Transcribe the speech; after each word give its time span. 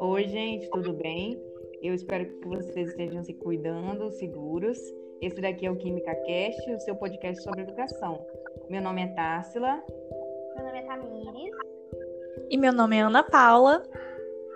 Oi, 0.00 0.28
gente, 0.28 0.68
tudo 0.70 0.92
bem? 0.92 1.42
Eu 1.80 1.94
espero 1.94 2.26
que 2.26 2.46
vocês 2.46 2.90
estejam 2.90 3.22
se 3.22 3.32
cuidando, 3.34 4.10
seguros. 4.10 4.78
Esse 5.22 5.40
daqui 5.40 5.64
é 5.64 5.70
o 5.70 5.76
Química 5.76 6.14
Cast, 6.14 6.70
o 6.70 6.80
seu 6.80 6.94
podcast 6.96 7.42
sobre 7.42 7.62
educação. 7.62 8.26
Meu 8.68 8.82
nome 8.82 9.02
é 9.02 9.06
Társila. 9.08 9.82
Meu 10.56 10.66
nome 10.66 10.78
é 10.78 10.82
Tamires. 10.82 11.54
E 12.50 12.58
meu 12.58 12.72
nome 12.72 12.96
é 12.96 13.00
Ana 13.00 13.22
Paula. 13.22 13.82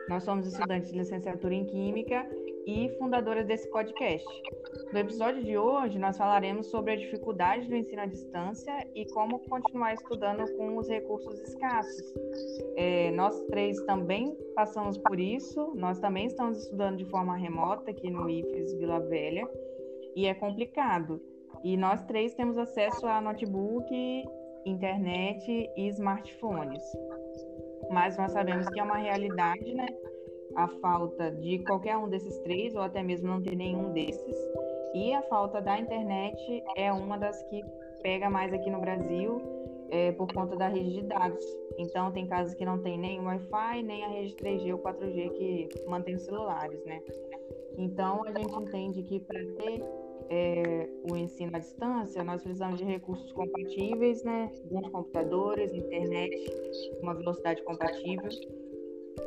Nós 0.08 0.22
somos 0.22 0.46
estudantes 0.46 0.90
de 0.92 0.98
licenciatura 0.98 1.54
em 1.54 1.64
Química 1.64 2.28
e 2.66 2.88
fundadoras 2.98 3.46
desse 3.46 3.68
podcast. 3.70 4.26
No 4.92 4.98
episódio 4.98 5.42
de 5.42 5.56
hoje, 5.56 5.98
nós 5.98 6.16
falaremos 6.16 6.66
sobre 6.66 6.92
a 6.92 6.96
dificuldade 6.96 7.66
do 7.68 7.74
ensino 7.74 8.02
à 8.02 8.06
distância 8.06 8.72
e 8.94 9.06
como 9.12 9.38
continuar 9.40 9.94
estudando 9.94 10.44
com 10.56 10.76
os 10.76 10.88
recursos 10.88 11.40
escassos. 11.40 12.14
É, 12.76 13.10
nós 13.12 13.40
três 13.46 13.80
também 13.84 14.36
passamos 14.54 14.98
por 14.98 15.18
isso, 15.18 15.72
nós 15.74 15.98
também 15.98 16.26
estamos 16.26 16.58
estudando 16.58 16.98
de 16.98 17.04
forma 17.06 17.36
remota 17.36 17.90
aqui 17.90 18.10
no 18.10 18.28
IFES 18.28 18.74
Vila 18.74 19.00
Velha 19.00 19.48
e 20.14 20.26
é 20.26 20.34
complicado. 20.34 21.20
E 21.64 21.76
nós 21.76 22.02
três 22.04 22.34
temos 22.34 22.58
acesso 22.58 23.06
a 23.06 23.20
notebook, 23.20 23.88
internet 24.66 25.70
e 25.76 25.88
smartphones. 25.88 26.82
Mas 27.90 28.16
nós 28.16 28.32
sabemos 28.32 28.68
que 28.68 28.80
é 28.80 28.82
uma 28.82 28.96
realidade, 28.96 29.74
né? 29.74 29.86
A 30.56 30.68
falta 30.68 31.30
de 31.30 31.58
qualquer 31.60 31.96
um 31.96 32.08
desses 32.08 32.38
três, 32.38 32.74
ou 32.74 32.82
até 32.82 33.02
mesmo 33.02 33.28
não 33.28 33.42
ter 33.42 33.56
nenhum 33.56 33.92
desses. 33.92 34.36
E 34.94 35.12
a 35.14 35.22
falta 35.22 35.60
da 35.60 35.78
internet 35.78 36.62
é 36.76 36.92
uma 36.92 37.16
das 37.16 37.42
que 37.44 37.62
pega 38.02 38.28
mais 38.28 38.52
aqui 38.52 38.70
no 38.70 38.80
Brasil 38.80 39.40
é, 39.90 40.12
por 40.12 40.32
conta 40.32 40.56
da 40.56 40.68
rede 40.68 40.92
de 40.92 41.02
dados. 41.02 41.44
Então, 41.78 42.10
tem 42.12 42.26
casos 42.26 42.54
que 42.54 42.64
não 42.64 42.78
tem 42.78 42.98
nem 42.98 43.20
o 43.20 43.24
Wi-Fi, 43.24 43.82
nem 43.82 44.04
a 44.04 44.08
rede 44.08 44.34
3G 44.36 44.72
ou 44.72 44.78
4G 44.78 45.30
que 45.30 45.68
mantém 45.86 46.16
os 46.16 46.22
celulares, 46.22 46.82
né? 46.84 47.00
Então, 47.78 48.24
a 48.24 48.32
gente 48.32 48.54
entende 48.54 49.02
que 49.02 49.20
para 49.20 49.38
ter 49.38 49.82
é, 50.28 50.88
o 51.10 51.16
ensino 51.16 51.54
à 51.54 51.58
distância, 51.58 52.24
nós 52.24 52.42
precisamos 52.42 52.78
de 52.78 52.84
recursos 52.84 53.32
compatíveis, 53.32 54.22
né? 54.24 54.50
Bons 54.70 54.88
computadores, 54.88 55.72
internet, 55.72 56.34
uma 57.02 57.14
velocidade 57.14 57.62
compatível 57.62 58.30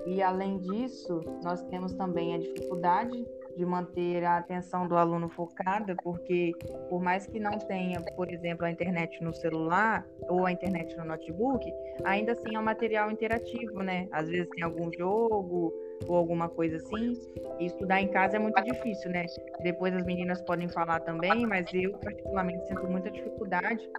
e 0.06 0.22
além 0.22 0.60
disso, 0.60 1.22
nós 1.44 1.62
temos 1.64 1.94
também 1.94 2.36
a 2.36 2.38
dificuldade 2.38 3.26
de 3.56 3.66
manter 3.66 4.24
a 4.24 4.38
atenção 4.38 4.88
do 4.88 4.96
aluno 4.96 5.30
focada, 5.30 5.96
porque 6.04 6.52
por 6.90 7.02
mais 7.02 7.26
que 7.26 7.40
não 7.40 7.58
tenha, 7.58 8.02
por 8.16 8.30
exemplo, 8.30 8.66
a 8.66 8.72
internet 8.72 9.24
no 9.24 9.34
celular 9.34 10.06
ou 10.28 10.46
a 10.46 10.52
internet 10.52 10.96
no 10.98 11.06
notebook, 11.06 11.66
ainda 12.04 12.34
assim 12.34 12.56
é 12.56 12.60
um 12.60 12.64
material 12.64 13.10
interativo, 13.10 13.82
né? 13.82 14.08
Às 14.12 14.28
vezes 14.28 14.50
tem 14.50 14.64
algum 14.64 14.92
jogo 14.92 15.74
ou 16.08 16.16
alguma 16.16 16.50
coisa 16.50 16.78
assim. 16.78 17.14
E 17.60 17.68
estudar 17.68 18.02
em 18.02 18.10
casa 18.10 18.36
é 18.36 18.40
muito 18.40 18.62
difícil, 18.62 19.10
né? 19.10 19.26
Depois 19.64 19.96
as 19.96 20.06
meninas 20.06 20.42
podem 20.42 20.68
falar 20.68 21.00
também, 21.00 21.46
mas 21.46 21.66
eu 21.74 21.94
particularmente 22.00 22.68
sinto 22.68 22.86
muita 22.88 23.10
dificuldade 23.10 23.90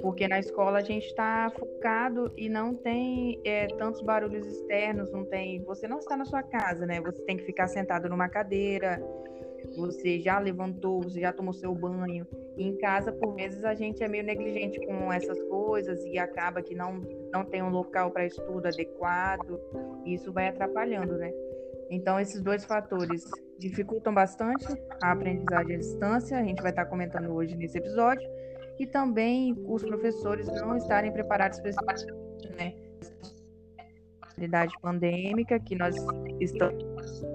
porque 0.00 0.28
na 0.28 0.38
escola 0.38 0.78
a 0.78 0.82
gente 0.82 1.06
está 1.06 1.50
focado 1.50 2.32
e 2.36 2.48
não 2.48 2.74
tem 2.74 3.40
é, 3.44 3.66
tantos 3.68 4.02
barulhos 4.02 4.46
externos, 4.46 5.10
não 5.10 5.24
tem. 5.24 5.62
Você 5.64 5.86
não 5.86 5.98
está 5.98 6.16
na 6.16 6.24
sua 6.24 6.42
casa, 6.42 6.84
né? 6.86 7.00
Você 7.00 7.22
tem 7.22 7.36
que 7.36 7.44
ficar 7.44 7.68
sentado 7.68 8.08
numa 8.08 8.28
cadeira, 8.28 9.00
você 9.76 10.20
já 10.20 10.38
levantou, 10.38 11.02
você 11.02 11.20
já 11.20 11.32
tomou 11.32 11.52
seu 11.52 11.74
banho. 11.74 12.26
E 12.56 12.64
em 12.64 12.76
casa, 12.76 13.12
por 13.12 13.34
vezes, 13.34 13.64
a 13.64 13.74
gente 13.74 14.02
é 14.02 14.08
meio 14.08 14.24
negligente 14.24 14.78
com 14.86 15.12
essas 15.12 15.40
coisas 15.44 16.04
e 16.04 16.18
acaba 16.18 16.62
que 16.62 16.74
não, 16.74 17.00
não 17.32 17.44
tem 17.44 17.62
um 17.62 17.70
local 17.70 18.10
para 18.10 18.26
estudo 18.26 18.66
adequado, 18.66 19.60
e 20.04 20.14
isso 20.14 20.32
vai 20.32 20.48
atrapalhando, 20.48 21.16
né? 21.16 21.32
Então, 21.90 22.18
esses 22.18 22.40
dois 22.40 22.64
fatores 22.64 23.24
dificultam 23.58 24.12
bastante 24.12 24.66
a 25.02 25.12
aprendizagem 25.12 25.76
à 25.76 25.78
distância, 25.78 26.38
a 26.38 26.42
gente 26.42 26.62
vai 26.62 26.70
estar 26.70 26.86
comentando 26.86 27.32
hoje 27.32 27.56
nesse 27.56 27.78
episódio 27.78 28.28
e 28.78 28.86
também 28.86 29.56
os 29.66 29.82
professores 29.82 30.46
não 30.48 30.76
estarem 30.76 31.12
preparados 31.12 31.60
para 31.60 31.70
esse 31.70 32.06
né? 32.56 32.74
realidade 34.36 34.74
pandêmica 34.80 35.58
que 35.60 35.74
nós 35.76 35.94
estamos 36.40 36.82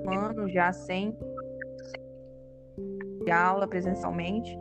falando 0.04 0.50
já 0.50 0.72
sem 0.74 1.18
aula 3.32 3.68
presencialmente 3.68 4.58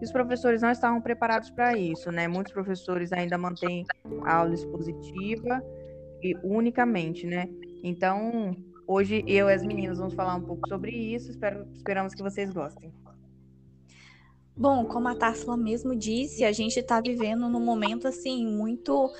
e 0.00 0.04
os 0.04 0.12
professores 0.12 0.62
não 0.62 0.70
estavam 0.70 1.00
preparados 1.00 1.50
para 1.50 1.76
isso, 1.76 2.10
né? 2.12 2.28
Muitos 2.28 2.52
professores 2.52 3.12
ainda 3.12 3.36
mantêm 3.36 3.84
a 4.24 4.36
aula 4.36 4.54
expositiva 4.54 5.62
e 6.22 6.36
unicamente, 6.42 7.26
né? 7.26 7.48
Então, 7.82 8.56
hoje 8.86 9.24
eu 9.26 9.48
e 9.48 9.52
as 9.52 9.64
meninas 9.64 9.98
vamos 9.98 10.14
falar 10.14 10.36
um 10.36 10.42
pouco 10.42 10.68
sobre 10.68 10.90
isso. 10.90 11.30
Espero, 11.30 11.66
esperamos 11.74 12.14
que 12.14 12.22
vocês 12.22 12.52
gostem. 12.52 12.92
Bom, 14.56 14.84
como 14.86 15.08
a 15.08 15.14
Társila 15.16 15.56
mesmo 15.56 15.96
disse, 15.96 16.44
a 16.44 16.52
gente 16.52 16.78
está 16.78 17.00
vivendo 17.00 17.48
num 17.48 17.60
momento 17.60 18.06
assim 18.06 18.46
muito 18.46 19.12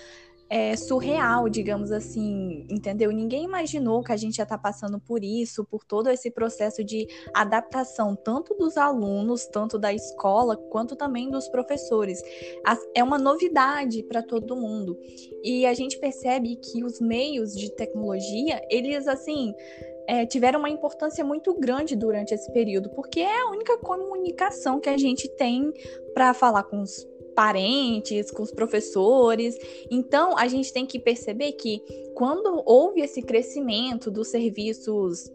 é, 0.54 0.76
surreal, 0.76 1.48
digamos 1.48 1.91
assim, 1.91 2.65
entendeu? 2.70 3.10
Ninguém 3.10 3.42
imaginou 3.42 4.04
que 4.04 4.12
a 4.12 4.16
gente 4.16 4.38
ia 4.38 4.44
estar 4.44 4.56
tá 4.56 4.62
passando 4.62 5.00
por 5.00 5.25
isso, 5.25 5.65
por 5.65 5.82
todo 5.84 6.09
esse 6.09 6.31
processo 6.31 6.84
de 6.84 7.09
adaptação, 7.34 8.15
tanto 8.15 8.54
dos 8.54 8.76
alunos, 8.76 9.47
tanto 9.47 9.76
da 9.76 9.93
escola, 9.93 10.56
quanto 10.56 10.94
também 10.94 11.28
dos 11.28 11.48
professores. 11.48 12.22
É 12.94 13.03
uma 13.03 13.19
novidade 13.19 14.04
para 14.04 14.22
todo 14.22 14.54
mundo. 14.54 14.97
E 15.43 15.66
a 15.66 15.75
gente 15.75 15.98
percebe 15.98 16.54
que 16.54 16.84
os 16.84 17.00
meios 17.00 17.53
de 17.53 17.75
tecnologia, 17.75 18.62
eles 18.70 19.09
assim 19.09 19.53
é, 20.06 20.25
tiveram 20.25 20.60
uma 20.60 20.70
importância 20.70 21.25
muito 21.25 21.53
grande 21.54 21.97
durante 21.97 22.32
esse 22.32 22.53
período, 22.53 22.91
porque 22.91 23.19
é 23.19 23.41
a 23.41 23.50
única 23.50 23.76
comunicação 23.78 24.78
que 24.78 24.88
a 24.88 24.97
gente 24.97 25.28
tem 25.31 25.72
para 26.14 26.32
falar 26.32 26.62
com 26.62 26.81
os 26.81 27.04
parentes, 27.34 28.31
com 28.31 28.43
os 28.43 28.50
professores. 28.50 29.56
Então, 29.91 30.37
a 30.37 30.49
gente 30.49 30.72
tem 30.72 30.87
que 30.87 30.99
perceber 30.99 31.53
que 31.53 31.83
quando 32.15 32.62
houve 32.65 33.00
esse 33.00 33.22
crescimento 33.22 34.11
dos 34.11 34.28
serviços 34.28 35.31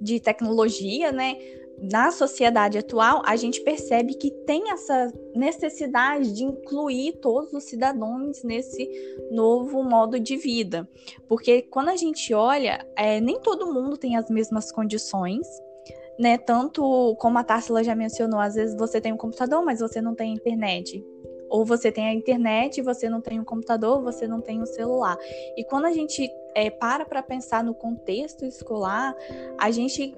de 0.00 0.20
tecnologia, 0.20 1.10
né, 1.12 1.36
na 1.80 2.10
sociedade 2.10 2.76
atual, 2.76 3.22
a 3.24 3.36
gente 3.36 3.60
percebe 3.60 4.14
que 4.14 4.30
tem 4.30 4.70
essa 4.70 5.12
necessidade 5.34 6.32
de 6.32 6.44
incluir 6.44 7.12
todos 7.20 7.52
os 7.52 7.64
cidadãos 7.64 8.42
nesse 8.42 8.88
novo 9.30 9.82
modo 9.82 10.18
de 10.18 10.36
vida. 10.36 10.88
Porque 11.28 11.62
quando 11.62 11.90
a 11.90 11.96
gente 11.96 12.34
olha, 12.34 12.84
é, 12.96 13.20
nem 13.20 13.40
todo 13.40 13.72
mundo 13.72 13.96
tem 13.96 14.16
as 14.16 14.28
mesmas 14.28 14.72
condições. 14.72 15.46
Né, 16.18 16.36
tanto 16.36 17.14
como 17.20 17.38
a 17.38 17.44
Társila 17.44 17.84
já 17.84 17.94
mencionou, 17.94 18.40
às 18.40 18.54
vezes 18.54 18.76
você 18.76 19.00
tem 19.00 19.12
um 19.12 19.16
computador, 19.16 19.64
mas 19.64 19.78
você 19.78 20.00
não 20.00 20.14
tem 20.14 20.34
internet. 20.34 21.04
Ou 21.48 21.64
você 21.64 21.90
tem 21.90 22.06
a 22.08 22.12
internet 22.12 22.82
você 22.82 23.08
não 23.08 23.20
tem 23.20 23.40
um 23.40 23.44
computador, 23.44 24.02
você 24.02 24.26
não 24.26 24.40
tem 24.40 24.60
um 24.60 24.66
celular. 24.66 25.16
E 25.56 25.64
quando 25.64 25.86
a 25.86 25.92
gente 25.92 26.30
é, 26.54 26.70
para 26.70 27.04
para 27.04 27.22
pensar 27.22 27.62
no 27.62 27.74
contexto 27.74 28.44
escolar, 28.44 29.14
a 29.58 29.70
gente 29.70 30.14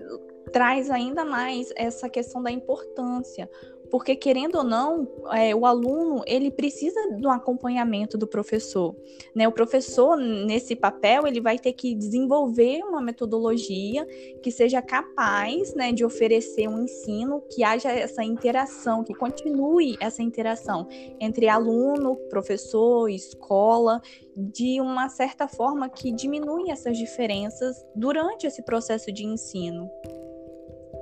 traz 0.52 0.90
ainda 0.90 1.24
mais 1.24 1.68
essa 1.76 2.08
questão 2.08 2.42
da 2.42 2.50
importância, 2.50 3.48
porque 3.90 4.14
querendo 4.14 4.56
ou 4.56 4.64
não, 4.64 5.08
é, 5.32 5.54
o 5.54 5.66
aluno 5.66 6.22
ele 6.26 6.50
precisa 6.50 7.16
do 7.16 7.28
acompanhamento 7.28 8.16
do 8.16 8.26
professor, 8.26 8.94
né? 9.34 9.48
O 9.48 9.52
professor 9.52 10.16
nesse 10.16 10.76
papel 10.76 11.26
ele 11.26 11.40
vai 11.40 11.58
ter 11.58 11.72
que 11.72 11.94
desenvolver 11.94 12.82
uma 12.84 13.00
metodologia 13.00 14.06
que 14.42 14.50
seja 14.50 14.80
capaz, 14.80 15.74
né, 15.74 15.92
de 15.92 16.04
oferecer 16.04 16.68
um 16.68 16.84
ensino 16.84 17.42
que 17.50 17.64
haja 17.64 17.90
essa 17.90 18.22
interação, 18.22 19.04
que 19.04 19.14
continue 19.14 19.96
essa 20.00 20.22
interação 20.22 20.86
entre 21.20 21.48
aluno, 21.48 22.16
professor, 22.28 23.08
escola, 23.08 24.00
de 24.36 24.80
uma 24.80 25.08
certa 25.08 25.48
forma 25.48 25.88
que 25.88 26.12
diminui 26.12 26.70
essas 26.70 26.96
diferenças 26.96 27.84
durante 27.94 28.46
esse 28.46 28.62
processo 28.62 29.12
de 29.12 29.24
ensino. 29.26 29.90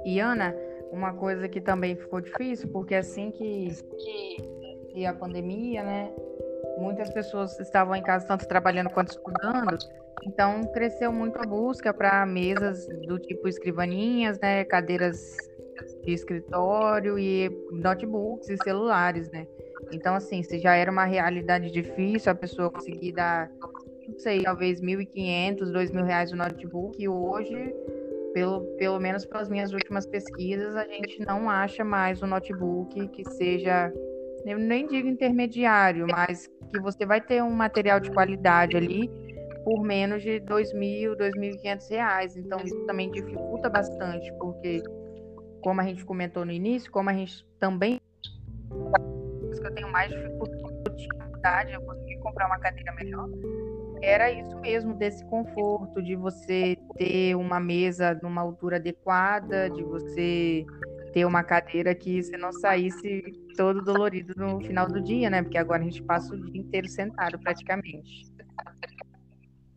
E 0.05 0.21
Ana, 0.21 0.55
uma 0.91 1.13
coisa 1.13 1.49
que 1.49 1.61
também 1.61 1.97
ficou 1.97 2.21
difícil, 2.21 2.69
porque 2.69 2.95
assim 2.95 3.31
que, 3.31 3.69
que 4.93 5.07
a 5.07 5.13
pandemia, 5.13 5.83
né, 5.83 6.13
muitas 6.79 7.11
pessoas 7.11 7.59
estavam 7.61 7.95
em 7.95 8.03
casa 8.03 8.27
tanto 8.27 8.47
trabalhando 8.47 8.91
quanto 8.91 9.11
estudando, 9.11 9.77
então 10.25 10.63
cresceu 10.73 11.13
muito 11.13 11.39
a 11.39 11.47
busca 11.47 11.93
para 11.93 12.25
mesas 12.27 12.87
do 13.07 13.19
tipo 13.19 13.49
escrivaninhas, 13.49 14.39
né, 14.41 14.65
cadeiras 14.65 15.37
de 16.05 16.13
escritório 16.13 17.19
e 17.19 17.49
notebooks 17.71 18.49
e 18.49 18.57
celulares, 18.59 19.31
né? 19.31 19.47
Então 19.93 20.15
assim, 20.15 20.43
se 20.43 20.59
já 20.59 20.75
era 20.75 20.91
uma 20.91 21.05
realidade 21.05 21.71
difícil 21.71 22.33
a 22.33 22.35
pessoa 22.35 22.71
conseguir 22.71 23.13
dar, 23.13 23.51
não 24.07 24.19
sei, 24.19 24.43
talvez 24.43 24.81
1.500, 24.81 25.59
2.000 25.61 26.05
reais 26.05 26.33
no 26.33 26.39
notebook, 26.39 27.01
e 27.01 27.09
hoje 27.09 27.75
pelo, 28.33 28.61
pelo 28.77 28.99
menos 28.99 29.25
pelas 29.25 29.49
minhas 29.49 29.73
últimas 29.73 30.07
pesquisas, 30.07 30.77
a 30.77 30.85
gente 30.85 31.25
não 31.27 31.49
acha 31.49 31.85
mais 31.85 32.23
um 32.23 32.27
notebook 32.27 33.09
que 33.09 33.25
seja, 33.31 33.93
eu 34.45 34.59
nem 34.59 34.87
digo 34.87 35.09
intermediário, 35.09 36.07
mas 36.07 36.47
que 36.71 36.81
você 36.81 37.07
vai 37.07 37.21
ter 37.21 37.43
um 37.43 37.51
material 37.51 38.01
de 38.01 38.11
qualidade 38.11 38.77
ali 38.77 39.11
por 39.69 39.83
menos 39.83 40.23
de 40.23 40.39
R$ 40.39 40.41
2.000, 40.41 41.11
R$ 41.11 41.31
2.500. 41.31 42.37
Então, 42.37 42.59
isso 42.65 42.87
também 42.87 43.11
dificulta 43.11 43.69
bastante, 43.69 44.33
porque, 44.39 44.83
como 45.61 45.83
a 45.83 45.85
gente 45.85 46.05
comentou 46.07 46.45
no 46.45 46.53
início, 46.53 46.91
como 46.91 47.11
a 47.11 47.13
gente 47.13 47.47
também. 47.59 48.01
eu 48.71 49.75
tenho 49.75 49.93
mais 49.93 50.11
dificuldade, 50.97 51.73
eu 51.73 51.83
consegui 51.83 52.17
comprar 52.21 52.47
uma 52.47 52.59
cadeira 52.59 52.95
melhor. 52.95 53.29
Era 54.01 54.31
isso 54.31 54.57
mesmo, 54.61 54.95
desse 54.95 55.25
conforto, 55.27 56.03
de 56.03 56.15
você 56.15 56.77
ter 56.97 57.35
uma 57.35 57.59
mesa 57.59 58.19
numa 58.23 58.41
altura 58.41 58.77
adequada, 58.77 59.69
de 59.69 59.83
você 59.83 60.65
ter 61.13 61.25
uma 61.25 61.43
cadeira 61.43 61.95
que 61.95 62.23
você 62.23 62.37
não 62.37 62.53
saísse 62.53 63.23
todo 63.57 63.83
dolorido 63.83 64.35
no 64.37 64.61
final 64.61 64.87
do 64.87 65.01
dia, 65.01 65.29
né? 65.31 65.43
Porque 65.43 65.59
agora 65.59 65.83
a 65.83 65.85
gente 65.85 66.03
passa 66.03 66.35
o 66.35 66.39
dia 66.39 66.61
inteiro 66.61 66.89
sentado 66.89 67.39
praticamente. 67.39 68.27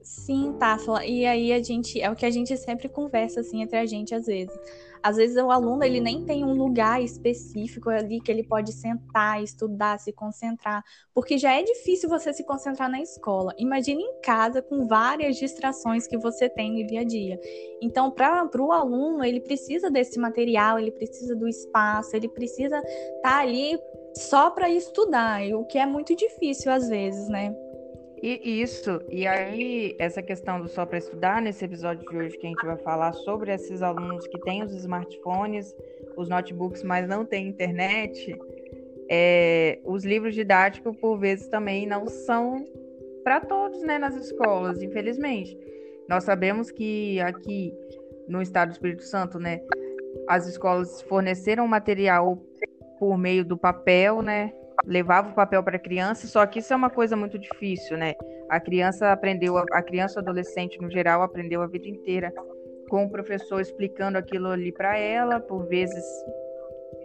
Sim, 0.02 0.54
Tássila. 0.60 1.06
E 1.06 1.26
aí 1.26 1.54
a 1.54 1.64
gente, 1.64 2.00
é 2.02 2.10
o 2.10 2.16
que 2.16 2.26
a 2.26 2.32
gente 2.32 2.56
sempre 2.58 2.90
conversa 2.90 3.40
assim 3.40 3.62
entre 3.62 3.78
a 3.78 3.86
gente 3.86 4.14
às 4.14 4.26
vezes. 4.26 4.56
Às 5.04 5.18
vezes 5.18 5.38
o 5.38 5.52
aluno 5.52 5.84
ele 5.84 6.00
nem 6.00 6.24
tem 6.26 6.44
um 6.44 6.54
lugar 6.54 7.02
específico 7.02 7.90
ali 7.90 8.22
que 8.22 8.32
ele 8.32 8.44
pode 8.44 8.72
sentar, 8.72 9.42
estudar, 9.44 10.00
se 10.00 10.14
concentrar, 10.14 10.84
porque 11.14 11.38
já 11.38 11.54
é 11.54 11.64
difícil 11.64 12.10
você 12.10 12.32
se 12.34 12.44
concentrar 12.44 12.90
na 12.90 13.02
escola. 13.02 13.54
Imagine 13.58 14.04
em 14.04 14.22
casa 14.22 14.62
com 14.62 14.88
várias 14.88 15.38
distrações 15.38 16.08
que 16.08 16.18
você 16.18 16.50
tem 16.50 16.82
no 16.82 16.88
dia 16.88 17.02
a 17.02 17.04
dia. 17.04 17.40
Então, 17.82 18.12
para 18.12 18.48
o 18.60 18.72
aluno, 18.72 19.24
ele 19.24 19.40
precisa 19.40 19.90
desse 19.90 20.20
material, 20.20 20.78
ele 20.78 20.92
precisa 20.92 21.36
do 21.36 21.48
espaço, 21.48 22.16
ele 22.16 22.30
precisa 22.30 22.78
estar 22.78 23.22
tá 23.22 23.40
ali 23.40 23.80
só 24.16 24.52
para 24.52 24.70
estudar, 24.70 25.42
o 25.56 25.66
que 25.66 25.78
é 25.78 25.86
muito 25.86 26.16
difícil 26.16 26.72
às 26.72 26.90
vezes, 26.90 27.28
né? 27.30 27.56
E 28.22 28.62
isso, 28.62 29.02
e 29.10 29.26
aí 29.26 29.96
essa 29.98 30.22
questão 30.22 30.62
do 30.62 30.68
só 30.68 30.86
para 30.86 31.00
estudar, 31.00 31.42
nesse 31.42 31.66
episódio 31.66 32.08
de 32.08 32.16
hoje 32.16 32.38
que 32.38 32.46
a 32.46 32.50
gente 32.50 32.66
vai 32.66 32.78
falar 32.78 33.14
sobre 33.14 33.52
esses 33.52 33.82
alunos 33.82 34.28
que 34.28 34.40
têm 34.42 34.64
os 34.64 34.74
smartphones, 34.76 35.76
os 36.16 36.30
notebooks, 36.30 36.84
mas 36.84 37.08
não 37.08 37.26
têm 37.26 37.48
internet, 37.48 38.38
é, 39.10 39.80
os 39.84 40.06
livros 40.06 40.36
didáticos, 40.36 40.96
por 40.98 41.18
vezes, 41.18 41.48
também 41.48 41.88
não 41.88 42.08
são 42.08 42.64
para 43.24 43.42
todos 43.42 43.82
né, 43.82 43.98
nas 43.98 44.16
escolas, 44.16 44.82
infelizmente. 44.82 45.58
Nós 46.08 46.24
sabemos 46.24 46.72
que 46.72 47.20
aqui 47.20 47.74
no 48.28 48.42
estado 48.42 48.70
do 48.70 48.74
Espírito 48.74 49.04
Santo, 49.04 49.40
né, 49.40 49.62
as 50.30 50.48
escolas 50.48 51.02
forneceram 51.02 51.68
material 51.68 52.42
por 53.00 53.18
meio 53.18 53.44
do 53.44 53.58
papel, 53.58 54.22
né, 54.22 54.54
levava 54.86 55.30
o 55.30 55.36
papel 55.36 55.64
para 55.64 55.78
a 55.78 55.80
criança, 55.80 56.28
só 56.28 56.46
que 56.46 56.60
isso 56.60 56.74
é 56.74 56.76
uma 56.76 56.90
coisa 56.90 57.16
muito 57.16 57.38
difícil, 57.38 57.98
né? 57.98 58.16
A 58.50 58.60
criança 58.60 59.12
aprendeu, 59.12 59.58
a 59.58 59.82
criança 59.82 60.20
adolescente 60.20 60.80
no 60.82 60.90
geral 60.90 61.22
aprendeu 61.22 61.62
a 61.62 61.68
vida 61.68 61.88
inteira 61.88 62.34
com 62.90 63.06
o 63.06 63.10
professor 63.10 63.62
explicando 63.62 64.18
aquilo 64.18 64.50
ali 64.50 64.72
para 64.72 64.98
ela, 64.98 65.40
por 65.40 65.66
vezes 65.68 66.04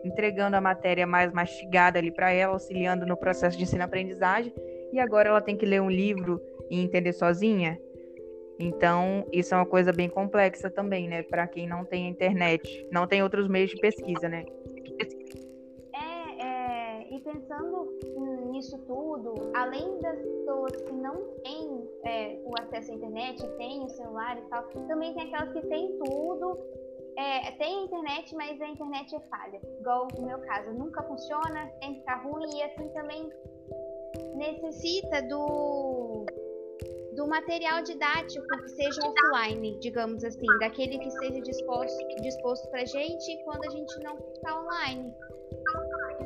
entregando 0.04 0.56
a 0.56 0.60
matéria 0.60 1.06
mais 1.06 1.32
mastigada 1.32 1.98
ali 1.98 2.10
para 2.10 2.32
ela, 2.32 2.54
auxiliando 2.54 3.06
no 3.06 3.16
processo 3.16 3.56
de 3.56 3.64
ensino-aprendizagem, 3.64 4.52
e 4.92 4.98
agora 4.98 5.28
ela 5.28 5.40
tem 5.40 5.56
que 5.56 5.66
ler 5.66 5.80
um 5.80 5.90
livro 5.90 6.40
e 6.70 6.80
entender 6.80 7.12
sozinha. 7.12 7.78
Então, 8.58 9.26
isso 9.32 9.54
é 9.54 9.58
uma 9.58 9.66
coisa 9.66 9.92
bem 9.92 10.08
complexa 10.08 10.70
também, 10.70 11.08
né, 11.08 11.22
para 11.22 11.46
quem 11.46 11.68
não 11.68 11.84
tem 11.84 12.08
internet, 12.08 12.88
não 12.90 13.06
tem 13.06 13.22
outros 13.22 13.48
meios 13.48 13.70
de 13.70 13.76
pesquisa, 13.76 14.28
né? 14.28 14.44
Pensando 17.36 17.98
nisso 18.50 18.78
tudo, 18.86 19.34
além 19.54 19.98
das 20.00 20.18
pessoas 20.18 20.76
que 20.76 20.92
não 20.92 21.16
têm 21.42 21.88
é, 22.04 22.40
o 22.44 22.52
acesso 22.60 22.92
à 22.92 22.94
internet, 22.94 23.46
têm 23.58 23.84
o 23.84 23.88
celular 23.88 24.38
e 24.38 24.42
tal, 24.48 24.64
também 24.88 25.14
tem 25.14 25.24
aquelas 25.24 25.52
que 25.52 25.66
têm 25.68 25.98
tudo, 25.98 26.58
é, 27.18 27.50
tem 27.52 27.84
internet, 27.84 28.34
mas 28.34 28.60
a 28.60 28.68
internet 28.68 29.14
é 29.14 29.20
falha. 29.20 29.60
Igual 29.80 30.08
no 30.16 30.26
meu 30.26 30.38
caso, 30.40 30.72
nunca 30.72 31.02
funciona, 31.02 31.66
que 31.80 31.94
ficar 31.94 32.22
ruim 32.22 32.48
e 32.56 32.62
assim 32.62 32.88
também 32.90 33.28
necessita 34.34 35.22
do 35.22 36.24
do 37.14 37.26
material 37.26 37.82
didático 37.82 38.46
que 38.46 38.68
seja 38.68 39.00
offline, 39.02 39.78
digamos 39.80 40.22
assim, 40.22 40.46
daquele 40.60 40.98
que 40.98 41.10
seja 41.12 41.40
disposto, 41.40 42.06
disposto 42.20 42.68
para 42.70 42.84
gente 42.84 43.42
quando 43.44 43.64
a 43.64 43.70
gente 43.70 43.98
não 44.02 44.18
está 44.34 44.60
online. 44.60 45.14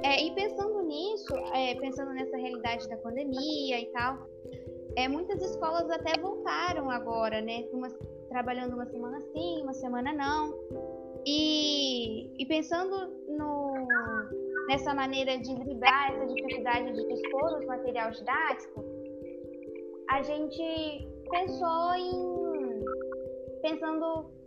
É, 0.02 0.24
e 0.24 0.34
pensando 0.34 0.82
nisso, 0.82 1.34
é, 1.54 1.74
pensando 1.74 2.12
nessa 2.12 2.36
realidade 2.36 2.88
da 2.88 2.96
pandemia 2.98 3.80
e 3.80 3.86
tal, 3.92 4.26
é, 4.96 5.08
muitas 5.08 5.42
escolas 5.42 5.90
até 5.90 6.18
voltaram 6.20 6.90
agora, 6.90 7.40
né? 7.40 7.64
Uma, 7.72 7.88
trabalhando 8.28 8.74
uma 8.74 8.86
semana 8.86 9.20
sim, 9.20 9.62
uma 9.62 9.74
semana 9.74 10.12
não. 10.12 10.54
E, 11.26 12.42
e 12.42 12.46
pensando 12.46 12.96
no, 13.28 13.74
nessa 14.68 14.94
maneira 14.94 15.36
de 15.38 15.54
driblar 15.54 16.12
essa 16.12 16.26
dificuldade 16.26 16.92
de 16.92 17.06
dispor 17.06 17.58
os 17.58 17.66
material 17.66 18.10
didático, 18.10 18.84
a 20.08 20.22
gente 20.22 21.08
pensou 21.30 21.94
em 21.94 22.84
pensando 23.62 24.39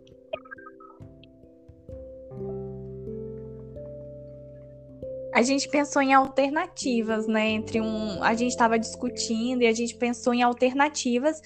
a 5.33 5.41
gente 5.41 5.67
pensou 5.67 6.01
em 6.01 6.13
alternativas, 6.13 7.27
né? 7.27 7.49
Entre 7.49 7.81
um, 7.81 8.23
a 8.23 8.33
gente 8.35 8.51
estava 8.51 8.77
discutindo 8.77 9.63
e 9.63 9.67
a 9.67 9.73
gente 9.73 9.95
pensou 9.95 10.33
em 10.33 10.43
alternativas 10.43 11.41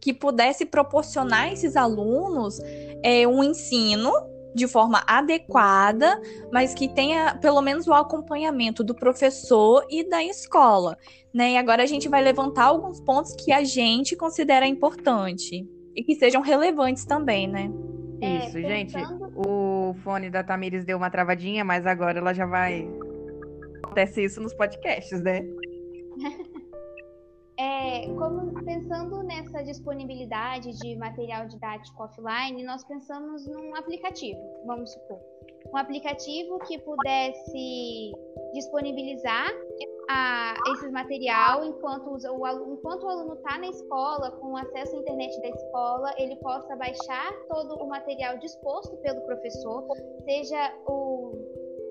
que 0.00 0.12
pudesse 0.12 0.64
proporcionar 0.64 1.44
a 1.44 1.52
esses 1.52 1.76
alunos 1.76 2.60
é, 3.02 3.26
um 3.26 3.42
ensino 3.42 4.12
de 4.54 4.68
forma 4.68 5.02
adequada, 5.06 6.20
mas 6.52 6.74
que 6.74 6.88
tenha 6.88 7.36
pelo 7.36 7.60
menos 7.62 7.86
o 7.86 7.92
acompanhamento 7.92 8.84
do 8.84 8.94
professor 8.94 9.84
e 9.90 10.08
da 10.08 10.22
escola, 10.22 10.96
né? 11.34 11.52
E 11.52 11.56
agora 11.56 11.82
a 11.82 11.86
gente 11.86 12.08
vai 12.08 12.22
levantar 12.22 12.64
alguns 12.64 13.00
pontos 13.00 13.34
que 13.34 13.50
a 13.50 13.64
gente 13.64 14.14
considera 14.14 14.66
importante 14.66 15.66
e 15.96 16.04
que 16.04 16.14
sejam 16.14 16.42
relevantes 16.42 17.04
também, 17.04 17.48
né? 17.48 17.70
Isso, 18.20 18.58
é, 18.58 18.62
gente. 18.62 18.94
O 19.34 19.94
fone 20.04 20.30
da 20.30 20.44
Tamires 20.44 20.84
deu 20.84 20.96
uma 20.96 21.10
travadinha, 21.10 21.64
mas 21.64 21.86
agora 21.86 22.18
ela 22.18 22.32
já 22.32 22.46
vai 22.46 22.88
acontece 23.92 24.24
isso 24.24 24.40
nos 24.40 24.54
podcasts, 24.54 25.22
né? 25.22 25.42
É, 27.58 28.06
como 28.06 28.52
pensando 28.64 29.22
nessa 29.22 29.62
disponibilidade 29.62 30.72
de 30.78 30.96
material 30.96 31.46
didático 31.46 32.02
offline, 32.02 32.64
nós 32.64 32.82
pensamos 32.82 33.46
num 33.46 33.76
aplicativo, 33.76 34.40
vamos 34.66 34.90
supor. 34.90 35.20
Um 35.72 35.76
aplicativo 35.76 36.58
que 36.60 36.78
pudesse 36.78 38.12
disponibilizar 38.54 39.46
a, 40.10 40.54
esse 40.72 40.90
material 40.90 41.64
enquanto 41.64 42.08
o, 42.10 42.44
aluno, 42.44 42.74
enquanto 42.74 43.04
o 43.04 43.08
aluno 43.08 43.34
está 43.34 43.58
na 43.58 43.68
escola, 43.68 44.30
com 44.32 44.56
acesso 44.56 44.96
à 44.96 44.98
internet 44.98 45.40
da 45.40 45.48
escola, 45.50 46.14
ele 46.18 46.36
possa 46.36 46.74
baixar 46.74 47.32
todo 47.48 47.76
o 47.76 47.88
material 47.88 48.38
disposto 48.38 48.96
pelo 48.96 49.20
professor, 49.22 49.86
seja 50.24 50.74
o 50.86 51.21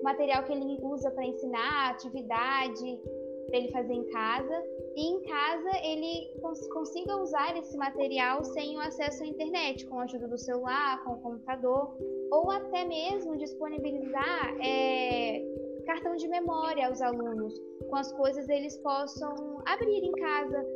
material 0.02 0.42
que 0.44 0.52
ele 0.52 0.78
usa 0.82 1.10
para 1.10 1.24
ensinar, 1.24 1.90
atividade 1.90 3.00
para 3.46 3.58
ele 3.58 3.68
fazer 3.70 3.92
em 3.92 4.04
casa, 4.08 4.64
e 4.96 5.06
em 5.06 5.22
casa 5.24 5.70
ele 5.84 6.40
cons 6.40 6.66
consiga 6.68 7.16
usar 7.16 7.56
esse 7.56 7.76
material 7.76 8.42
sem 8.44 8.76
o 8.76 8.80
acesso 8.80 9.22
à 9.22 9.26
internet, 9.26 9.86
com 9.86 9.98
a 9.98 10.04
ajuda 10.04 10.28
do 10.28 10.38
celular, 10.38 11.02
com 11.04 11.12
o 11.14 11.20
computador, 11.20 11.96
ou 12.30 12.50
até 12.50 12.84
mesmo 12.84 13.36
disponibilizar 13.36 14.56
é, 14.64 15.42
cartão 15.84 16.16
de 16.16 16.28
memória 16.28 16.86
aos 16.86 17.02
alunos, 17.02 17.52
com 17.90 17.96
as 17.96 18.10
coisas 18.12 18.48
eles 18.48 18.76
possam 18.78 19.62
abrir 19.66 20.02
em 20.02 20.12
casa, 20.12 20.66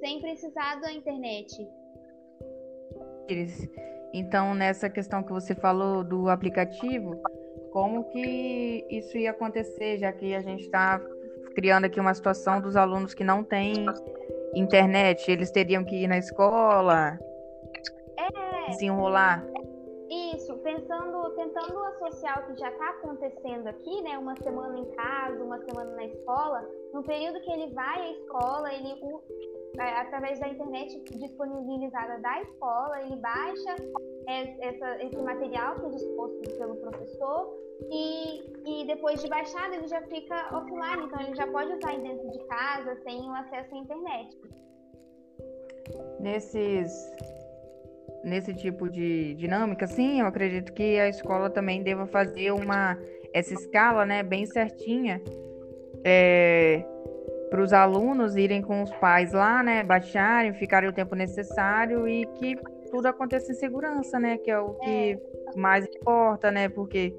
sem 0.00 0.20
precisar 0.20 0.80
da 0.80 0.92
internet. 0.92 1.66
Então, 4.12 4.54
nessa 4.54 4.88
questão 4.88 5.22
que 5.22 5.32
você 5.32 5.54
falou 5.54 6.02
do 6.02 6.28
aplicativo, 6.28 7.20
como 7.72 8.04
que 8.10 8.86
isso 8.90 9.16
ia 9.16 9.30
acontecer, 9.30 9.98
já 9.98 10.12
que 10.12 10.34
a 10.34 10.40
gente 10.40 10.64
está 10.64 11.00
criando 11.54 11.84
aqui 11.84 11.98
uma 11.98 12.14
situação 12.14 12.60
dos 12.60 12.76
alunos 12.76 13.14
que 13.14 13.24
não 13.24 13.42
têm 13.42 13.86
internet, 14.54 15.30
eles 15.30 15.50
teriam 15.50 15.84
que 15.84 16.04
ir 16.04 16.06
na 16.06 16.18
escola, 16.18 17.18
é, 18.16 18.72
se 18.72 18.86
enrolar. 18.86 19.44
Isso, 20.08 20.56
pensando, 20.58 21.30
tentando 21.36 21.84
associar 21.84 22.40
o 22.40 22.46
que 22.46 22.60
já 22.60 22.70
está 22.70 22.88
acontecendo 22.90 23.66
aqui, 23.66 24.00
né? 24.02 24.16
Uma 24.16 24.34
semana 24.36 24.78
em 24.78 24.90
casa, 24.92 25.44
uma 25.44 25.58
semana 25.58 25.94
na 25.96 26.04
escola. 26.06 26.66
No 26.94 27.02
período 27.02 27.40
que 27.42 27.52
ele 27.52 27.74
vai 27.74 28.00
à 28.00 28.12
escola, 28.12 28.72
ele 28.72 28.94
através 29.78 30.38
da 30.40 30.48
internet 30.48 31.00
disponibilizada 31.18 32.18
da 32.20 32.42
escola, 32.42 33.02
ele 33.02 33.16
baixa 33.16 33.76
essa, 34.26 35.04
esse 35.04 35.16
material 35.22 35.76
que 35.76 35.86
é 35.86 35.88
disposto 35.90 36.58
pelo 36.58 36.76
professor 36.76 37.54
e, 37.90 38.82
e 38.82 38.86
depois 38.86 39.22
de 39.22 39.28
baixado 39.28 39.74
ele 39.74 39.86
já 39.86 40.02
fica 40.02 40.56
offline, 40.56 41.06
então 41.06 41.20
ele 41.20 41.34
já 41.34 41.46
pode 41.46 41.72
usar 41.72 41.96
dentro 41.98 42.30
de 42.30 42.44
casa 42.46 43.00
sem 43.04 43.20
o 43.28 43.34
acesso 43.34 43.74
à 43.74 43.78
internet. 43.78 44.38
Nesses 46.20 47.12
nesse 48.24 48.52
tipo 48.52 48.90
de 48.90 49.34
dinâmica, 49.34 49.86
sim, 49.86 50.20
eu 50.20 50.26
acredito 50.26 50.72
que 50.72 50.98
a 50.98 51.08
escola 51.08 51.48
também 51.48 51.82
deva 51.82 52.06
fazer 52.06 52.50
uma 52.50 52.98
essa 53.32 53.54
escala, 53.54 54.04
né, 54.04 54.22
bem 54.22 54.46
certinha, 54.46 55.20
é, 56.04 56.84
para 57.50 57.62
os 57.62 57.72
alunos 57.72 58.36
irem 58.36 58.62
com 58.62 58.82
os 58.82 58.90
pais 58.96 59.32
lá, 59.32 59.62
né, 59.62 59.82
baixarem, 59.82 60.52
ficarem 60.54 60.88
o 60.88 60.92
tempo 60.92 61.14
necessário 61.14 62.06
e 62.06 62.26
que 62.38 62.56
tudo 62.90 63.06
aconteça 63.06 63.52
em 63.52 63.54
segurança, 63.54 64.18
né, 64.18 64.38
que 64.38 64.50
é 64.50 64.58
o 64.58 64.74
que 64.74 65.12
é 65.12 65.58
mais 65.58 65.86
importa, 65.86 66.50
né? 66.50 66.68
Porque 66.68 67.14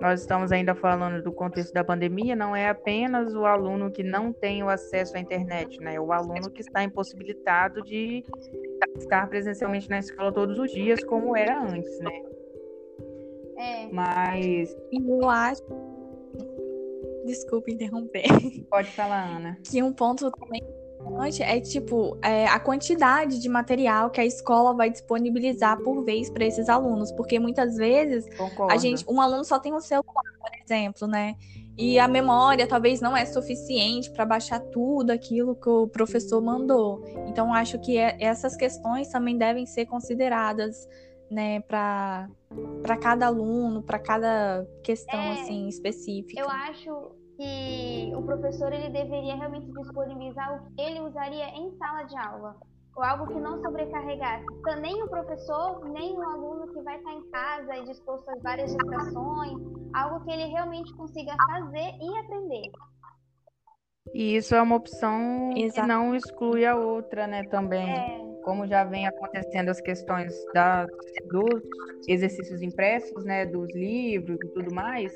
nós 0.00 0.20
estamos 0.20 0.52
ainda 0.52 0.74
falando 0.74 1.22
do 1.22 1.32
contexto 1.32 1.72
da 1.72 1.82
pandemia, 1.82 2.36
não 2.36 2.54
é 2.54 2.68
apenas 2.68 3.34
o 3.34 3.44
aluno 3.44 3.90
que 3.90 4.02
não 4.02 4.32
tem 4.32 4.62
o 4.62 4.68
acesso 4.68 5.16
à 5.16 5.20
internet, 5.20 5.80
né? 5.80 5.94
É 5.94 6.00
o 6.00 6.12
aluno 6.12 6.50
que 6.50 6.60
está 6.60 6.82
impossibilitado 6.82 7.82
de 7.82 8.24
estar 8.96 9.28
presencialmente 9.28 9.88
na 9.88 9.98
escola 9.98 10.32
todos 10.32 10.58
os 10.58 10.70
dias, 10.70 11.02
como 11.04 11.36
era 11.36 11.60
antes, 11.60 11.98
né? 12.00 12.22
É. 13.58 13.88
Mas. 13.92 14.76
Eu 14.92 15.28
acho. 15.28 15.62
Desculpa 17.28 17.70
interromper. 17.70 18.26
Pode 18.70 18.90
falar, 18.90 19.36
Ana. 19.36 19.58
Que 19.70 19.82
um 19.82 19.92
ponto 19.92 20.30
também 20.30 20.62
é 21.40 21.60
tipo 21.60 22.18
é, 22.22 22.46
a 22.46 22.58
quantidade 22.58 23.40
de 23.40 23.48
material 23.48 24.10
que 24.10 24.20
a 24.20 24.24
escola 24.24 24.74
vai 24.74 24.90
disponibilizar 24.90 25.78
por 25.82 26.04
vez 26.04 26.30
para 26.30 26.44
esses 26.44 26.68
alunos, 26.68 27.12
porque 27.12 27.38
muitas 27.38 27.76
vezes 27.76 28.28
Concordo. 28.36 28.72
a 28.72 28.76
gente, 28.76 29.04
um 29.08 29.20
aluno 29.20 29.44
só 29.44 29.58
tem 29.58 29.72
um 29.72 29.80
celular, 29.80 30.24
por 30.40 30.50
exemplo, 30.62 31.06
né? 31.06 31.36
E 31.76 31.98
a 31.98 32.08
memória 32.08 32.66
talvez 32.66 33.00
não 33.00 33.16
é 33.16 33.24
suficiente 33.24 34.10
para 34.10 34.26
baixar 34.26 34.58
tudo 34.58 35.10
aquilo 35.10 35.54
que 35.54 35.68
o 35.68 35.86
professor 35.86 36.42
mandou. 36.42 37.04
Então 37.28 37.54
acho 37.54 37.78
que 37.78 37.96
é, 37.96 38.16
essas 38.20 38.56
questões 38.56 39.08
também 39.08 39.38
devem 39.38 39.64
ser 39.64 39.86
consideradas, 39.86 40.88
né, 41.30 41.60
para 41.60 42.28
para 42.82 42.96
cada 42.96 43.26
aluno, 43.26 43.82
para 43.82 43.98
cada 43.98 44.66
questão 44.82 45.20
é, 45.20 45.32
assim 45.34 45.68
específica. 45.68 46.40
Eu 46.40 46.48
acho 46.48 47.12
que 47.38 48.12
o 48.16 48.22
professor 48.22 48.72
ele 48.72 48.90
deveria 48.90 49.36
realmente 49.36 49.70
disponibilizar 49.70 50.56
o 50.56 50.74
que 50.74 50.82
ele 50.82 51.00
usaria 51.00 51.48
em 51.50 51.70
sala 51.78 52.02
de 52.02 52.16
aula, 52.18 52.56
ou 52.96 53.04
algo 53.04 53.28
que 53.28 53.38
não 53.38 53.62
sobrecarregasse 53.62 54.44
nem 54.80 55.00
o 55.04 55.08
professor, 55.08 55.88
nem 55.90 56.18
o 56.18 56.22
aluno 56.22 56.66
que 56.74 56.82
vai 56.82 56.96
estar 56.96 57.12
em 57.12 57.30
casa 57.30 57.76
e 57.76 57.84
disposto 57.84 58.28
às 58.28 58.42
várias 58.42 58.74
distrações, 58.74 59.56
algo 59.94 60.24
que 60.24 60.32
ele 60.32 60.46
realmente 60.46 60.92
consiga 60.94 61.36
fazer 61.48 61.94
e 62.00 62.18
aprender. 62.18 62.72
E 64.12 64.36
isso 64.36 64.54
é 64.54 64.60
uma 64.60 64.76
opção 64.76 65.52
Exato. 65.56 65.82
que 65.82 65.86
não 65.86 66.14
exclui 66.14 66.64
a 66.64 66.74
outra, 66.74 67.26
né, 67.26 67.44
também. 67.44 67.88
É. 67.88 68.28
Como 68.42 68.66
já 68.66 68.82
vem 68.82 69.06
acontecendo 69.06 69.68
as 69.68 69.80
questões 69.80 70.34
da, 70.54 70.86
dos 71.30 71.62
exercícios 72.08 72.62
impressos, 72.62 73.24
né, 73.24 73.44
dos 73.44 73.68
livros 73.74 74.38
e 74.42 74.48
tudo 74.54 74.74
mais, 74.74 75.12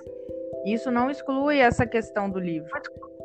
isso 0.64 0.90
não 0.90 1.10
exclui 1.10 1.58
essa 1.58 1.86
questão 1.86 2.30
do 2.30 2.38
livro, 2.38 2.70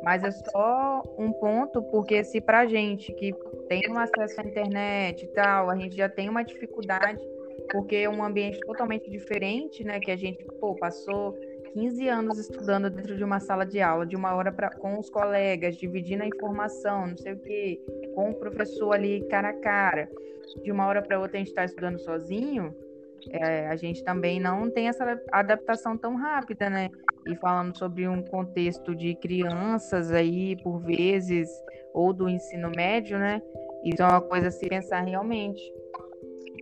mas 0.02 0.22
é 0.24 0.30
só 0.30 1.02
um 1.18 1.32
ponto, 1.32 1.82
porque 1.90 2.24
se 2.24 2.40
para 2.40 2.66
gente 2.66 3.12
que 3.12 3.32
tem 3.68 3.88
um 3.90 3.98
acesso 3.98 4.40
à 4.40 4.44
internet 4.44 5.24
e 5.24 5.28
tal, 5.28 5.70
a 5.70 5.76
gente 5.76 5.96
já 5.96 6.08
tem 6.08 6.28
uma 6.28 6.42
dificuldade, 6.42 7.20
porque 7.70 7.96
é 7.96 8.08
um 8.08 8.22
ambiente 8.22 8.60
totalmente 8.60 9.10
diferente, 9.10 9.84
né? 9.84 10.00
Que 10.00 10.10
a 10.10 10.16
gente, 10.16 10.44
pô, 10.60 10.74
passou 10.74 11.36
15 11.74 12.08
anos 12.08 12.38
estudando 12.38 12.90
dentro 12.90 13.16
de 13.16 13.22
uma 13.22 13.40
sala 13.40 13.64
de 13.64 13.80
aula, 13.80 14.06
de 14.06 14.16
uma 14.16 14.34
hora 14.34 14.50
pra, 14.50 14.70
com 14.70 14.98
os 14.98 15.10
colegas, 15.10 15.76
dividindo 15.76 16.22
a 16.22 16.26
informação, 16.26 17.08
não 17.08 17.16
sei 17.16 17.34
o 17.34 17.38
quê, 17.38 17.80
com 18.14 18.30
o 18.30 18.34
professor 18.34 18.92
ali 18.92 19.20
cara 19.28 19.50
a 19.50 19.54
cara. 19.54 20.08
De 20.62 20.72
uma 20.72 20.86
hora 20.86 21.02
para 21.02 21.20
outra 21.20 21.36
a 21.36 21.38
gente 21.40 21.48
está 21.48 21.64
estudando 21.64 21.98
sozinho, 21.98 22.74
é, 23.30 23.68
a 23.68 23.76
gente 23.76 24.02
também 24.04 24.40
não 24.40 24.70
tem 24.70 24.88
essa 24.88 25.20
adaptação 25.32 25.96
tão 25.96 26.16
rápida, 26.16 26.70
né? 26.70 26.90
E 27.26 27.36
falando 27.36 27.76
sobre 27.76 28.08
um 28.08 28.22
contexto 28.22 28.94
de 28.94 29.14
crianças 29.16 30.10
aí, 30.12 30.56
por 30.62 30.78
vezes, 30.80 31.48
ou 31.92 32.12
do 32.12 32.28
ensino 32.28 32.70
médio, 32.74 33.18
né? 33.18 33.42
Isso 33.84 34.02
é 34.02 34.06
uma 34.06 34.20
coisa 34.20 34.48
a 34.48 34.50
se 34.50 34.68
pensar 34.68 35.00
realmente. 35.00 35.60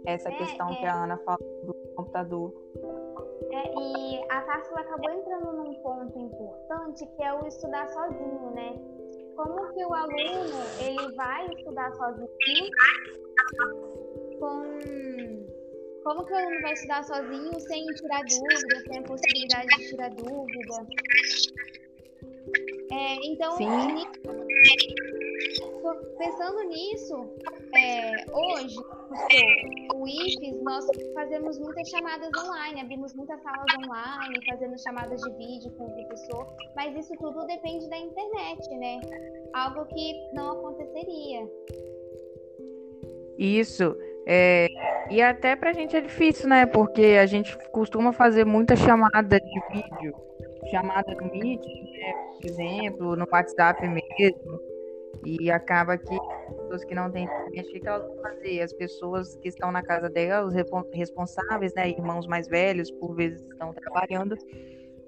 Essa 0.06 0.28
é, 0.28 0.36
questão 0.36 0.70
é... 0.70 0.76
que 0.76 0.86
a 0.86 1.04
Ana 1.04 1.18
falou 1.18 1.64
do 1.64 1.74
computador. 1.94 2.52
É, 3.50 3.74
e 3.74 4.24
a 4.30 4.40
Társila 4.42 4.80
acabou 4.80 5.10
entrando 5.10 5.52
num 5.52 5.74
ponto 5.74 6.18
importante 6.18 7.06
que 7.06 7.22
é 7.22 7.32
o 7.32 7.46
estudar 7.46 7.88
sozinho, 7.88 8.50
né? 8.54 8.74
Como 9.36 9.72
que 9.72 9.84
o 9.84 9.94
aluno 9.94 10.58
ele 10.80 11.14
vai 11.14 11.46
estudar 11.46 11.92
sozinho 11.94 12.28
com 14.38 15.55
como 16.06 16.24
que 16.24 16.32
o 16.32 16.36
aluno 16.36 16.62
vai 16.62 16.72
estudar 16.72 17.02
sozinho 17.02 17.58
sem 17.58 17.84
tirar 17.84 18.22
dúvida, 18.22 18.80
sem 18.86 18.98
a 18.98 19.02
possibilidade 19.02 19.66
de 19.76 19.88
tirar 19.88 20.10
dúvida? 20.10 20.86
É, 22.92 23.14
então, 23.26 23.56
pensando 26.16 26.62
nisso, 26.68 27.28
é, 27.76 28.24
hoje, 28.32 28.76
o 29.96 30.06
IFES, 30.06 30.62
nós 30.62 30.86
fazemos 31.12 31.58
muitas 31.58 31.88
chamadas 31.88 32.30
online, 32.40 32.82
abrimos 32.82 33.12
muitas 33.14 33.42
salas 33.42 33.66
online, 33.76 34.36
fazendo 34.48 34.78
chamadas 34.80 35.20
de 35.20 35.30
vídeo 35.32 35.72
com 35.72 35.86
o 35.86 36.06
professor, 36.06 36.46
mas 36.76 36.96
isso 36.96 37.14
tudo 37.16 37.44
depende 37.48 37.90
da 37.90 37.98
internet, 37.98 38.68
né? 38.76 39.00
Algo 39.54 39.84
que 39.86 40.14
não 40.32 40.52
aconteceria. 40.52 41.50
Isso. 43.36 43.96
É, 44.28 44.66
e 45.10 45.22
até 45.22 45.54
pra 45.56 45.72
gente 45.72 45.96
é 45.96 46.00
difícil, 46.00 46.48
né? 46.48 46.66
Porque 46.66 47.18
a 47.20 47.26
gente 47.26 47.56
costuma 47.70 48.12
fazer 48.12 48.44
muita 48.44 48.76
chamada 48.76 49.38
de 49.40 49.60
vídeo, 49.72 50.14
chamada 50.70 51.14
no 51.14 51.30
Meet, 51.30 51.64
né? 51.64 52.14
por 52.34 52.46
exemplo, 52.46 53.16
no 53.16 53.26
WhatsApp 53.30 53.86
mesmo. 53.88 54.60
E 55.24 55.50
acaba 55.50 55.96
que 55.96 56.14
as 56.14 56.54
pessoas 56.54 56.84
que 56.84 56.94
não 56.94 57.10
têm 57.10 57.24
internet, 57.24 57.68
o 57.68 57.80
que 57.80 57.88
elas 57.88 58.06
vão 58.06 58.16
fazer? 58.18 58.60
As 58.60 58.72
pessoas 58.72 59.36
que 59.36 59.48
estão 59.48 59.72
na 59.72 59.82
casa 59.82 60.08
delas, 60.08 60.54
responsáveis, 60.92 61.74
né? 61.74 61.88
Irmãos 61.88 62.26
mais 62.26 62.46
velhos, 62.46 62.90
por 62.90 63.14
vezes 63.14 63.40
estão 63.42 63.72
trabalhando, 63.72 64.36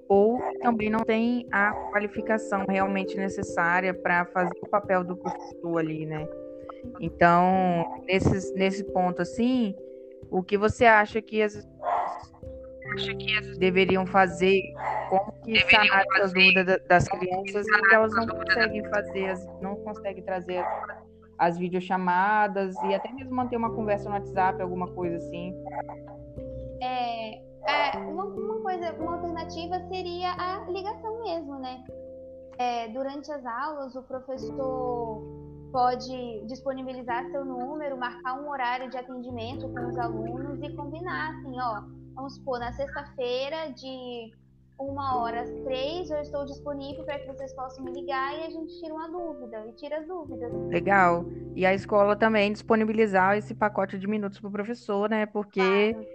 ou 0.07 0.39
também 0.61 0.89
não 0.89 1.01
têm 1.01 1.47
a 1.51 1.71
qualificação 1.91 2.65
realmente 2.67 3.15
necessária 3.15 3.93
para 3.93 4.25
fazer 4.25 4.57
o 4.61 4.67
papel 4.67 5.03
do 5.03 5.15
professor 5.15 5.77
ali, 5.77 6.05
né? 6.05 6.27
Então, 6.99 8.01
nesse, 8.05 8.53
nesse 8.55 8.83
ponto, 8.85 9.21
assim, 9.21 9.75
o 10.31 10.43
que 10.43 10.57
você 10.57 10.85
acha 10.85 11.21
que 11.21 11.41
as, 11.41 11.55
acha 12.95 13.15
que 13.15 13.37
as 13.37 13.57
deveriam 13.57 14.05
fazer? 14.05 14.61
Como 15.09 15.31
que 15.43 15.59
sanar 15.71 16.03
essa 16.15 16.27
dúvida 16.27 16.79
das 16.87 17.07
crianças 17.07 17.65
que 17.65 17.95
elas 17.95 18.13
não 18.13 18.27
conseguem 18.27 18.83
fazer, 18.89 19.35
não 19.61 19.75
conseguem 19.77 20.23
trazer 20.23 20.57
as, 20.59 20.97
as 21.39 21.57
videochamadas 21.57 22.75
e 22.83 22.93
até 22.93 23.11
mesmo 23.11 23.35
manter 23.35 23.57
uma 23.57 23.73
conversa 23.73 24.07
no 24.07 24.15
WhatsApp, 24.15 24.61
alguma 24.61 24.87
coisa 24.93 25.17
assim? 25.17 25.55
É, 26.81 27.37
é 27.37 27.97
uma, 27.97 28.25
uma, 28.25 28.61
coisa, 28.61 28.93
uma 28.93 29.15
alternativa 29.15 29.79
seria 29.87 30.31
a 30.31 30.65
ligação 30.69 31.23
mesmo, 31.23 31.59
né? 31.59 31.83
É, 32.57 32.87
durante 32.89 33.31
as 33.31 33.45
aulas, 33.45 33.95
o 33.95 34.03
professor 34.03 35.48
pode 35.71 36.45
disponibilizar 36.45 37.29
seu 37.31 37.45
número, 37.45 37.97
marcar 37.97 38.39
um 38.39 38.49
horário 38.49 38.89
de 38.89 38.97
atendimento 38.97 39.67
com 39.69 39.87
os 39.87 39.97
alunos 39.97 40.61
e 40.61 40.75
combinar 40.75 41.31
assim, 41.31 41.59
ó, 41.59 41.81
vamos 42.15 42.35
supor, 42.35 42.59
na 42.59 42.71
sexta-feira 42.73 43.71
de 43.71 44.31
uma 44.79 45.17
hora 45.17 45.41
às 45.41 45.51
três, 45.63 46.09
eu 46.09 46.21
estou 46.21 46.45
disponível 46.45 47.03
para 47.03 47.19
que 47.19 47.27
vocês 47.27 47.53
possam 47.53 47.83
me 47.83 47.91
ligar 47.91 48.33
e 48.39 48.43
a 48.45 48.49
gente 48.49 48.79
tira 48.79 48.93
uma 48.93 49.09
dúvida 49.09 49.65
e 49.67 49.73
tira 49.73 49.97
as 49.97 50.07
dúvidas. 50.07 50.51
Legal. 50.69 51.25
E 51.53 51.65
a 51.65 51.73
escola 51.73 52.15
também 52.15 52.53
disponibilizar 52.53 53.37
esse 53.37 53.53
pacote 53.53 53.99
de 53.99 54.07
minutos 54.07 54.39
para 54.39 54.47
o 54.47 54.51
professor, 54.51 55.09
né? 55.09 55.25
Porque 55.25 55.93
claro. 55.93 56.07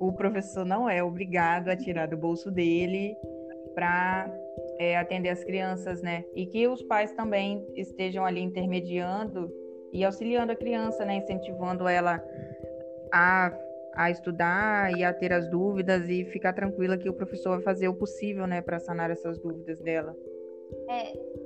o 0.00 0.12
professor 0.12 0.64
não 0.64 0.88
é 0.88 1.02
obrigado 1.02 1.68
a 1.68 1.76
tirar 1.76 2.08
do 2.08 2.16
bolso 2.16 2.50
dele 2.50 3.14
para 3.74 4.32
é, 4.78 4.96
atender 4.96 5.30
as 5.30 5.44
crianças, 5.44 6.02
né? 6.02 6.24
E 6.34 6.46
que 6.46 6.66
os 6.68 6.82
pais 6.82 7.12
também 7.12 7.66
estejam 7.76 8.24
ali 8.24 8.40
intermediando 8.40 9.52
e 9.92 10.04
auxiliando 10.04 10.52
a 10.52 10.56
criança, 10.56 11.04
né? 11.04 11.16
Incentivando 11.16 11.86
ela 11.88 12.22
a, 13.12 13.52
a 13.94 14.10
estudar 14.10 14.96
e 14.96 15.04
a 15.04 15.12
ter 15.12 15.32
as 15.32 15.48
dúvidas 15.48 16.08
e 16.08 16.24
ficar 16.26 16.52
tranquila 16.52 16.96
que 16.96 17.08
o 17.08 17.14
professor 17.14 17.56
vai 17.56 17.62
fazer 17.62 17.88
o 17.88 17.94
possível, 17.94 18.46
né? 18.46 18.62
Para 18.62 18.78
sanar 18.78 19.10
essas 19.10 19.38
dúvidas 19.38 19.78
dela. 19.80 20.16
É. 20.88 21.40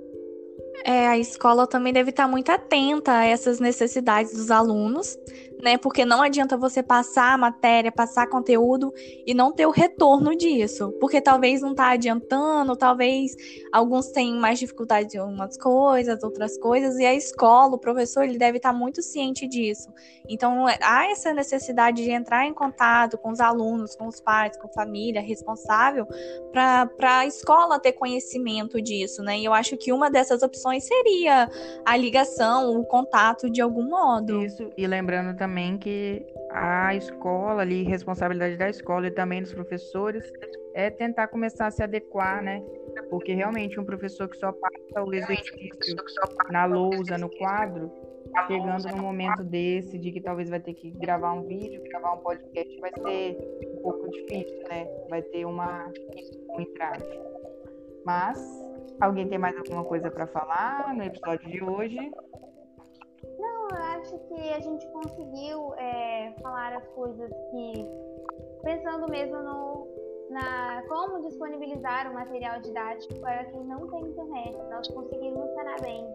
É, 0.86 1.06
a 1.06 1.16
escola 1.16 1.66
também 1.66 1.92
deve 1.92 2.10
estar 2.10 2.28
muito 2.28 2.50
atenta 2.50 3.12
a 3.12 3.24
essas 3.24 3.58
necessidades 3.58 4.34
dos 4.34 4.50
alunos, 4.50 5.18
né? 5.64 5.78
Porque 5.78 6.04
não 6.04 6.20
adianta 6.20 6.58
você 6.58 6.82
passar 6.82 7.38
matéria, 7.38 7.90
passar 7.90 8.28
conteúdo 8.28 8.92
e 9.26 9.32
não 9.32 9.50
ter 9.50 9.64
o 9.64 9.70
retorno 9.70 10.36
disso. 10.36 10.92
Porque 11.00 11.22
talvez 11.22 11.62
não 11.62 11.70
está 11.70 11.88
adiantando, 11.92 12.76
talvez 12.76 13.34
alguns 13.72 14.08
tenham 14.08 14.38
mais 14.38 14.58
dificuldade 14.58 15.16
em 15.16 15.20
umas 15.20 15.56
coisas, 15.56 16.22
outras 16.22 16.58
coisas, 16.58 16.98
e 16.98 17.06
a 17.06 17.14
escola, 17.14 17.76
o 17.76 17.78
professor, 17.78 18.24
ele 18.24 18.36
deve 18.36 18.58
estar 18.58 18.74
tá 18.74 18.78
muito 18.78 19.00
ciente 19.00 19.48
disso. 19.48 19.88
Então, 20.28 20.66
há 20.82 21.10
essa 21.10 21.32
necessidade 21.32 22.02
de 22.02 22.10
entrar 22.10 22.46
em 22.46 22.52
contato 22.52 23.16
com 23.16 23.30
os 23.30 23.40
alunos, 23.40 23.96
com 23.96 24.06
os 24.06 24.20
pais, 24.20 24.58
com 24.58 24.66
a 24.66 24.72
família 24.72 25.22
responsável, 25.22 26.06
para 26.52 27.18
a 27.20 27.26
escola 27.26 27.80
ter 27.80 27.92
conhecimento 27.92 28.82
disso, 28.82 29.22
né? 29.22 29.38
E 29.38 29.44
eu 29.46 29.54
acho 29.54 29.78
que 29.78 29.92
uma 29.92 30.10
dessas 30.10 30.42
opções 30.42 30.84
seria 30.84 31.48
a 31.86 31.96
ligação, 31.96 32.78
o 32.78 32.84
contato 32.84 33.48
de 33.48 33.62
algum 33.62 33.88
modo. 33.88 34.42
Isso, 34.44 34.70
e 34.76 34.86
lembrando 34.86 35.34
também 35.34 35.53
que 35.78 36.24
a 36.50 36.94
escola 36.94 37.62
ali, 37.62 37.82
responsabilidade 37.82 38.56
da 38.56 38.68
escola 38.68 39.06
e 39.06 39.10
também 39.10 39.42
dos 39.42 39.52
professores, 39.52 40.24
é 40.74 40.90
tentar 40.90 41.28
começar 41.28 41.66
a 41.66 41.70
se 41.70 41.82
adequar, 41.82 42.42
né? 42.42 42.62
Porque 43.10 43.32
realmente 43.32 43.78
um 43.78 43.84
professor 43.84 44.28
que 44.28 44.36
só 44.36 44.52
passa 44.52 45.04
o 45.04 45.14
exercício 45.14 45.96
na 46.50 46.64
lousa, 46.64 47.16
no 47.16 47.30
quadro, 47.30 47.90
chegando 48.46 48.88
num 48.88 49.02
momento 49.02 49.44
desse, 49.44 49.98
de 49.98 50.10
que 50.10 50.20
talvez 50.20 50.50
vai 50.50 50.60
ter 50.60 50.74
que 50.74 50.90
gravar 50.90 51.32
um 51.32 51.42
vídeo, 51.46 51.82
gravar 51.84 52.14
um 52.14 52.18
podcast, 52.18 52.80
vai 52.80 52.90
ser 52.92 53.38
um 53.76 53.82
pouco 53.82 54.10
difícil, 54.10 54.62
né? 54.68 54.86
Vai 55.08 55.22
ter 55.22 55.44
uma, 55.44 55.90
um 56.50 56.60
entrave. 56.60 57.04
Mas, 58.04 58.38
alguém 59.00 59.28
tem 59.28 59.38
mais 59.38 59.56
alguma 59.56 59.84
coisa 59.84 60.10
para 60.10 60.26
falar 60.26 60.94
no 60.94 61.04
episódio 61.04 61.48
de 61.48 61.62
hoje? 61.62 61.98
Acho 64.04 64.18
que 64.18 64.50
a 64.50 64.60
gente 64.60 64.86
conseguiu 64.88 65.74
é, 65.76 66.30
falar 66.42 66.74
as 66.74 66.86
coisas 66.88 67.30
que, 67.50 67.88
pensando 68.62 69.10
mesmo 69.10 69.38
no, 69.38 69.88
na 70.28 70.82
como 70.90 71.22
disponibilizar 71.22 72.10
o 72.10 72.12
material 72.12 72.60
didático 72.60 73.18
para 73.20 73.46
quem 73.46 73.64
não 73.64 73.88
tem 73.88 74.02
internet, 74.02 74.58
nós 74.68 74.86
conseguimos 74.88 75.50
sanar 75.54 75.80
bem. 75.80 76.06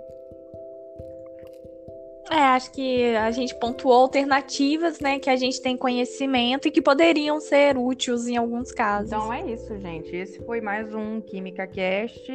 É, 2.29 2.35
acho 2.35 2.71
que 2.73 3.15
a 3.15 3.31
gente 3.31 3.55
pontuou 3.55 4.03
alternativas, 4.03 4.99
né, 4.99 5.17
que 5.17 5.31
a 5.31 5.35
gente 5.35 5.59
tem 5.59 5.75
conhecimento 5.75 6.67
e 6.67 6.71
que 6.71 6.83
poderiam 6.83 7.39
ser 7.39 7.75
úteis 7.75 8.27
em 8.27 8.37
alguns 8.37 8.71
casos. 8.71 9.11
Então 9.11 9.33
é 9.33 9.51
isso, 9.51 9.75
gente. 9.79 10.15
Esse 10.15 10.37
foi 10.45 10.61
mais 10.61 10.93
um 10.93 11.21
Química 11.21 11.65
Cast. 11.65 12.31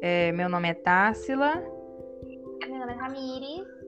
É, 0.00 0.30
meu 0.30 0.48
nome 0.48 0.68
é 0.68 0.74
Tássila. 0.74 1.56
Meu 2.68 2.78
nome 2.78 2.92
é 2.92 2.96
Ramires. 2.96 3.81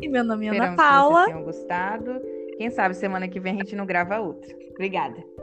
E 0.00 0.08
meu 0.08 0.24
nome 0.24 0.46
é 0.46 0.50
Ana 0.50 0.76
Paula. 0.76 1.26
Que 1.26 1.32
vocês 1.32 1.32
tenham 1.32 1.44
gostado. 1.44 2.20
Quem 2.56 2.70
sabe 2.70 2.94
semana 2.94 3.28
que 3.28 3.40
vem 3.40 3.54
a 3.54 3.56
gente 3.58 3.76
não 3.76 3.86
grava 3.86 4.20
outra. 4.20 4.54
Obrigada. 4.72 5.33